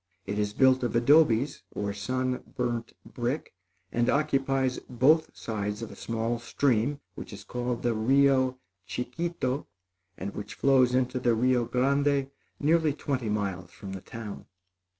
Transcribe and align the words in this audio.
It 0.25 0.39
is 0.39 0.53
built 0.53 0.81
of 0.81 0.95
adobes, 0.95 1.61
or 1.75 1.93
sun 1.93 2.41
burnt 2.57 2.93
brick, 3.05 3.53
and 3.91 4.09
occupies 4.09 4.79
both 4.89 5.29
sides 5.37 5.83
of 5.83 5.91
a 5.91 5.95
small 5.95 6.39
stream 6.39 6.99
which 7.13 7.31
is 7.31 7.43
called 7.43 7.83
the 7.83 7.93
Rio 7.93 8.57
Chicito 8.87 9.67
and 10.17 10.33
which 10.33 10.55
flows 10.55 10.95
into 10.95 11.19
the 11.19 11.35
Rio 11.35 11.65
Grande 11.65 12.31
nearly 12.59 12.93
twenty 12.93 13.29
miles 13.29 13.69
from 13.69 13.93
the 13.93 14.01
town. 14.01 14.47